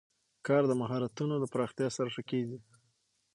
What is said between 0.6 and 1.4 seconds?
د مهارتونو